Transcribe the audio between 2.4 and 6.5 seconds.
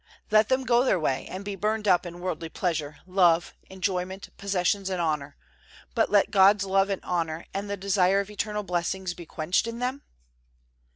pleasure, love, enjoyment, possessions and honor, but let